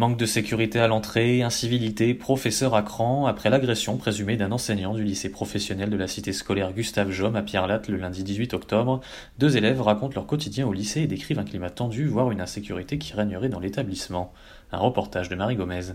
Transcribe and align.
Manque 0.00 0.16
de 0.16 0.24
sécurité 0.24 0.80
à 0.80 0.88
l'entrée, 0.88 1.42
incivilité, 1.42 2.14
professeur 2.14 2.74
à 2.74 2.80
cran, 2.80 3.26
après 3.26 3.50
l'agression 3.50 3.98
présumée 3.98 4.38
d'un 4.38 4.50
enseignant 4.50 4.94
du 4.94 5.04
lycée 5.04 5.28
professionnel 5.28 5.90
de 5.90 5.96
la 5.98 6.06
cité 6.08 6.32
scolaire 6.32 6.72
Gustave 6.72 7.10
Jomme 7.10 7.36
à 7.36 7.42
Pierre-Latte 7.42 7.88
le 7.88 7.98
lundi 7.98 8.24
18 8.24 8.54
octobre, 8.54 9.02
deux 9.38 9.58
élèves 9.58 9.82
racontent 9.82 10.14
leur 10.14 10.26
quotidien 10.26 10.66
au 10.66 10.72
lycée 10.72 11.02
et 11.02 11.06
décrivent 11.06 11.38
un 11.38 11.44
climat 11.44 11.68
tendu, 11.68 12.06
voire 12.06 12.30
une 12.30 12.40
insécurité 12.40 12.96
qui 12.96 13.12
régnerait 13.12 13.50
dans 13.50 13.60
l'établissement. 13.60 14.32
Un 14.72 14.78
reportage 14.78 15.28
de 15.28 15.34
Marie 15.34 15.56
Gomez. 15.56 15.92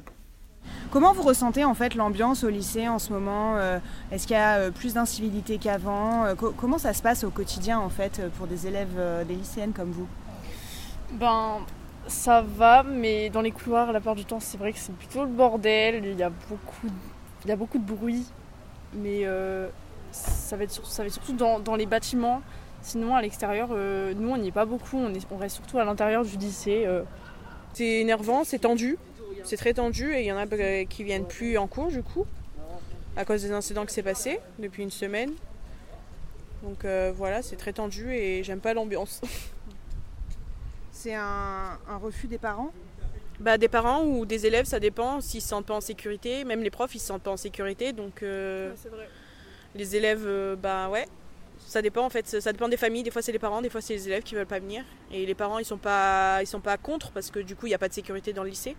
Comment 0.91 1.11
vous 1.11 1.23
ressentez 1.23 1.65
en 1.65 1.73
fait 1.73 1.95
l'ambiance 1.95 2.43
au 2.43 2.49
lycée 2.49 2.87
en 2.87 2.99
ce 2.99 3.11
moment 3.11 3.55
euh, 3.57 3.79
Est-ce 4.11 4.27
qu'il 4.27 4.35
y 4.35 4.39
a 4.39 4.57
euh, 4.57 4.69
plus 4.69 4.93
d'incivilité 4.93 5.57
qu'avant 5.57 6.25
Euh, 6.25 6.35
co- 6.35 6.53
Comment 6.55 6.77
ça 6.77 6.93
se 6.93 7.01
passe 7.01 7.23
au 7.23 7.31
quotidien 7.31 7.79
en 7.79 7.89
fait 7.89 8.21
pour 8.37 8.45
des 8.45 8.67
élèves, 8.67 9.01
des 9.27 9.33
lycéennes 9.33 9.73
comme 9.73 9.89
vous? 9.89 10.07
Ben, 11.13 11.57
ça 12.07 12.41
va, 12.41 12.83
mais 12.83 13.29
dans 13.29 13.41
les 13.41 13.51
couloirs, 13.51 13.91
la 13.91 13.99
plupart 13.99 14.15
du 14.15 14.25
temps, 14.25 14.39
c'est 14.39 14.57
vrai 14.57 14.73
que 14.73 14.79
c'est 14.79 14.95
plutôt 14.95 15.23
le 15.23 15.29
bordel. 15.31 16.05
Il 16.05 16.17
y 16.17 16.23
a 16.23 16.29
beaucoup, 16.29 16.87
de- 16.87 16.93
il 17.43 17.49
y 17.49 17.51
a 17.51 17.55
beaucoup 17.55 17.77
de 17.77 17.83
bruit, 17.83 18.25
mais 18.93 19.21
euh, 19.25 19.67
ça, 20.11 20.55
va 20.55 20.63
être, 20.63 20.71
surtout 20.71 21.33
dans, 21.33 21.75
les 21.75 21.85
bâtiments. 21.85 22.41
Sinon, 22.81 23.15
à 23.15 23.21
l'extérieur, 23.21 23.69
euh, 23.71 24.13
nous, 24.15 24.29
on 24.29 24.37
n'y 24.37 24.49
est 24.49 24.51
pas 24.51 24.65
beaucoup. 24.65 24.97
On, 24.97 25.13
est- 25.13 25.25
on 25.31 25.37
reste 25.37 25.55
surtout 25.55 25.79
à 25.79 25.85
l'intérieur 25.85 26.23
du 26.23 26.37
lycée. 26.37 26.83
euh. 26.85 27.03
C'est 27.73 28.01
énervant, 28.01 28.43
c'est 28.43 28.59
tendu. 28.59 28.97
C'est 29.43 29.57
très 29.57 29.73
tendu 29.73 30.13
et 30.13 30.21
il 30.21 30.25
y 30.25 30.31
en 30.31 30.37
a 30.37 30.45
euh, 30.45 30.85
qui 30.85 31.03
viennent 31.03 31.25
plus 31.27 31.57
en 31.57 31.67
cours 31.67 31.89
du 31.89 32.01
coup, 32.01 32.25
à 33.17 33.25
cause 33.25 33.43
des 33.43 33.51
incidents 33.51 33.85
qui 33.85 33.93
s'est 33.93 34.01
passé 34.01 34.39
depuis 34.59 34.81
une 34.81 34.91
semaine. 34.91 35.31
Donc 36.63 36.85
voilà, 37.15 37.41
c'est 37.41 37.57
très 37.57 37.73
tendu 37.73 38.11
et 38.13 38.43
j'aime 38.43 38.59
pas 38.59 38.73
l'ambiance. 38.73 39.21
C'est 41.05 41.13
un, 41.13 41.77
un 41.87 41.97
refus 41.97 42.25
des 42.25 42.39
parents? 42.39 42.71
Bah, 43.39 43.59
des 43.59 43.67
parents 43.67 44.03
ou 44.03 44.25
des 44.25 44.47
élèves, 44.47 44.65
ça 44.65 44.79
dépend 44.79 45.21
s'ils 45.21 45.43
se 45.43 45.49
sentent 45.49 45.67
pas 45.67 45.75
en 45.75 45.81
sécurité. 45.81 46.43
Même 46.43 46.63
les 46.63 46.71
profs, 46.71 46.95
ils 46.95 46.99
se 46.99 47.05
sentent 47.05 47.21
pas 47.21 47.29
en 47.29 47.37
sécurité. 47.37 47.93
Donc 47.93 48.23
euh, 48.23 48.73
vrai. 48.89 49.07
les 49.75 49.95
élèves, 49.95 50.23
euh, 50.25 50.55
bah 50.55 50.89
ouais, 50.89 51.05
ça 51.59 51.83
dépend 51.83 52.07
en 52.07 52.09
fait. 52.09 52.25
Ça 52.25 52.51
dépend 52.51 52.69
des 52.69 52.77
familles. 52.77 53.03
Des 53.03 53.11
fois 53.11 53.21
c'est 53.21 53.31
les 53.31 53.37
parents, 53.37 53.61
des 53.61 53.69
fois 53.69 53.81
c'est 53.81 53.93
les 53.93 54.07
élèves 54.07 54.23
qui 54.23 54.33
veulent 54.33 54.47
pas 54.47 54.57
venir. 54.57 54.83
Et 55.11 55.27
les 55.27 55.35
parents, 55.35 55.59
ils 55.59 55.65
sont 55.65 55.77
pas, 55.77 56.39
ils 56.41 56.47
sont 56.47 56.59
pas 56.59 56.75
contre 56.77 57.11
parce 57.11 57.29
que 57.29 57.37
du 57.37 57.55
coup, 57.55 57.67
il 57.67 57.69
n'y 57.69 57.75
a 57.75 57.77
pas 57.77 57.89
de 57.89 57.93
sécurité 57.93 58.33
dans 58.33 58.41
le 58.41 58.49
lycée. 58.49 58.75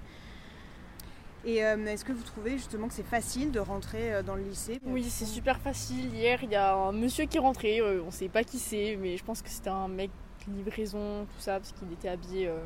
Et 1.44 1.64
euh, 1.64 1.86
est-ce 1.86 2.04
que 2.04 2.10
vous 2.10 2.24
trouvez 2.24 2.54
justement 2.58 2.88
que 2.88 2.94
c'est 2.94 3.06
facile 3.06 3.52
de 3.52 3.60
rentrer 3.60 4.20
dans 4.24 4.34
le 4.34 4.42
lycée 4.42 4.80
Oui, 4.84 5.04
c'est 5.08 5.26
super 5.26 5.60
facile. 5.60 6.12
Hier, 6.12 6.40
il 6.42 6.50
y 6.50 6.56
a 6.56 6.74
un 6.74 6.90
monsieur 6.90 7.26
qui 7.26 7.36
est 7.36 7.40
rentré. 7.40 7.80
on 7.82 8.10
sait 8.10 8.28
pas 8.28 8.42
qui 8.42 8.58
c'est, 8.58 8.98
mais 9.00 9.16
je 9.16 9.22
pense 9.22 9.42
que 9.42 9.48
c'était 9.48 9.70
un 9.70 9.86
mec 9.86 10.10
livraison, 10.54 11.24
tout 11.24 11.40
ça, 11.40 11.58
parce 11.58 11.72
qu'il 11.72 11.92
était 11.92 12.08
habillé 12.08 12.48
euh, 12.48 12.58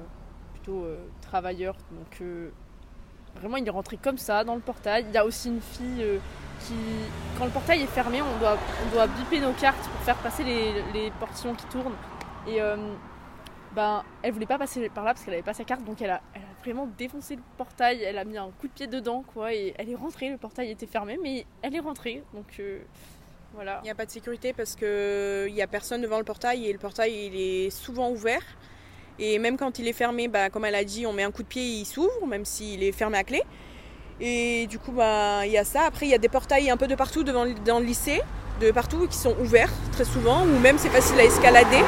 plutôt 0.54 0.84
euh, 0.84 0.98
travailleur. 1.20 1.76
Donc 1.92 2.20
euh, 2.20 2.50
vraiment, 3.36 3.56
il 3.56 3.66
est 3.66 3.70
rentré 3.70 3.96
comme 3.96 4.18
ça 4.18 4.44
dans 4.44 4.54
le 4.54 4.60
portail. 4.60 5.04
Il 5.08 5.14
y 5.14 5.18
a 5.18 5.24
aussi 5.24 5.48
une 5.48 5.60
fille 5.60 6.04
qui, 6.60 6.74
quand 7.38 7.44
le 7.44 7.50
portail 7.50 7.82
est 7.82 7.86
fermé, 7.86 8.20
on 8.22 8.38
doit, 8.38 8.58
on 8.86 8.94
doit 8.94 9.06
biper 9.06 9.40
nos 9.40 9.52
cartes 9.52 9.88
pour 9.88 10.00
faire 10.02 10.16
passer 10.16 10.44
les, 10.44 10.82
les 10.92 11.10
portillons 11.12 11.54
qui 11.54 11.66
tournent. 11.66 11.96
Et 12.46 12.58
ben, 13.74 14.02
elle 14.22 14.32
voulait 14.32 14.46
pas 14.46 14.58
passer 14.58 14.88
par 14.88 15.04
là 15.04 15.12
parce 15.12 15.24
qu'elle 15.24 15.34
avait 15.34 15.42
pas 15.44 15.54
sa 15.54 15.62
carte, 15.64 15.84
donc 15.84 16.02
elle 16.02 16.10
a, 16.10 16.20
elle 16.34 16.42
a 16.42 16.60
vraiment 16.62 16.88
défoncé 16.98 17.36
le 17.36 17.42
portail. 17.56 18.02
Elle 18.02 18.18
a 18.18 18.24
mis 18.24 18.36
un 18.36 18.50
coup 18.50 18.66
de 18.66 18.72
pied 18.72 18.88
dedans, 18.88 19.22
quoi, 19.32 19.54
et 19.54 19.74
elle 19.78 19.88
est 19.88 19.94
rentrée. 19.94 20.28
Le 20.28 20.38
portail 20.38 20.70
était 20.70 20.86
fermé, 20.86 21.18
mais 21.22 21.46
elle 21.62 21.76
est 21.76 21.80
rentrée, 21.80 22.24
donc 22.34 22.60
Il 23.82 23.84
n'y 23.84 23.90
a 23.90 23.94
pas 23.94 24.06
de 24.06 24.10
sécurité 24.10 24.52
parce 24.52 24.76
que 24.76 25.46
il 25.48 25.54
y 25.54 25.62
a 25.62 25.66
personne 25.66 26.02
devant 26.02 26.18
le 26.18 26.24
portail 26.24 26.66
et 26.66 26.72
le 26.72 26.78
portail 26.78 27.12
il 27.26 27.40
est 27.40 27.70
souvent 27.70 28.10
ouvert. 28.10 28.42
Et 29.18 29.38
même 29.38 29.58
quand 29.58 29.78
il 29.78 29.86
est 29.86 29.92
fermé, 29.92 30.28
bah, 30.28 30.48
comme 30.48 30.64
elle 30.64 30.74
a 30.74 30.84
dit, 30.84 31.06
on 31.06 31.12
met 31.12 31.24
un 31.24 31.30
coup 31.30 31.42
de 31.42 31.48
pied, 31.48 31.62
il 31.62 31.84
s'ouvre, 31.84 32.26
même 32.26 32.46
s'il 32.46 32.82
est 32.82 32.92
fermé 32.92 33.18
à 33.18 33.24
clé. 33.24 33.42
Et 34.18 34.66
du 34.66 34.78
coup, 34.78 34.92
bah, 34.92 35.44
il 35.44 35.52
y 35.52 35.58
a 35.58 35.64
ça. 35.64 35.82
Après, 35.82 36.06
il 36.06 36.08
y 36.08 36.14
a 36.14 36.18
des 36.18 36.30
portails 36.30 36.70
un 36.70 36.78
peu 36.78 36.86
de 36.86 36.94
partout 36.94 37.22
devant, 37.22 37.44
dans 37.66 37.80
le 37.80 37.84
lycée, 37.84 38.22
de 38.60 38.70
partout 38.70 39.06
qui 39.08 39.18
sont 39.18 39.36
ouverts 39.38 39.72
très 39.92 40.06
souvent, 40.06 40.42
ou 40.44 40.58
même 40.58 40.78
c'est 40.78 40.88
facile 40.88 41.20
à 41.20 41.24
escalader. 41.24 41.84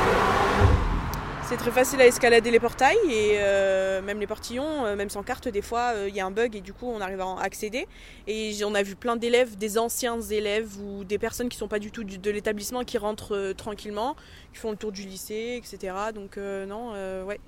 C'est 1.52 1.58
très 1.58 1.70
facile 1.70 2.00
à 2.00 2.06
escalader 2.06 2.50
les 2.50 2.58
portails 2.58 2.96
et 3.10 3.34
euh, 3.34 4.00
même 4.00 4.18
les 4.18 4.26
portillons, 4.26 4.86
euh, 4.86 4.96
même 4.96 5.10
sans 5.10 5.22
carte, 5.22 5.48
des 5.48 5.60
fois 5.60 5.92
euh, 5.92 6.08
il 6.08 6.16
y 6.16 6.20
a 6.20 6.24
un 6.24 6.30
bug 6.30 6.56
et 6.56 6.62
du 6.62 6.72
coup 6.72 6.86
on 6.86 6.98
arrive 6.98 7.20
à 7.20 7.26
en 7.26 7.36
accéder. 7.36 7.86
Et 8.26 8.54
on 8.64 8.74
a 8.74 8.82
vu 8.82 8.96
plein 8.96 9.16
d'élèves, 9.16 9.58
des 9.58 9.76
anciens 9.76 10.18
élèves 10.18 10.78
ou 10.80 11.04
des 11.04 11.18
personnes 11.18 11.50
qui 11.50 11.58
sont 11.58 11.68
pas 11.68 11.78
du 11.78 11.90
tout 11.90 12.04
de 12.04 12.30
l'établissement 12.30 12.84
qui 12.84 12.96
rentrent 12.96 13.52
tranquillement, 13.52 14.16
qui 14.54 14.60
font 14.60 14.70
le 14.70 14.78
tour 14.78 14.92
du 14.92 15.02
lycée, 15.02 15.60
etc. 15.62 15.94
Donc 16.14 16.38
non, 16.38 16.92
ouais, 17.26 17.38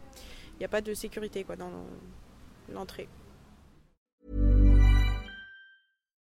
il 0.57 0.59
n'y 0.59 0.67
a 0.67 0.69
pas 0.69 0.83
de 0.83 0.93
sécurité 0.93 1.43
quoi 1.43 1.57
dans 1.57 1.71
l'entrée. 2.75 3.09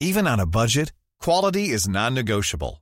Even 0.02 0.28
on 0.28 0.40
a 0.40 0.46
budget, 0.46 0.92
quality 1.24 1.72
is 1.72 1.88
non-negotiable. 1.88 2.82